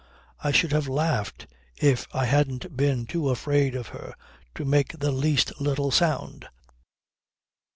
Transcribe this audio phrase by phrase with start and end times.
[0.43, 1.45] I should have laughed
[1.79, 4.15] if I hadn't been too afraid of her
[4.55, 6.47] to make the least little sound."